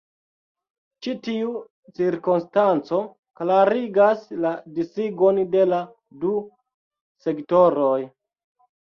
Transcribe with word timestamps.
Ĉi 1.07 1.11
tiu 1.25 1.49
cirkonstanco 1.99 3.01
klarigas 3.41 4.23
la 4.47 4.55
disigon 4.79 5.43
de 5.57 5.63
la 5.73 5.83
du 6.25 6.33
sektoroj. 7.27 8.01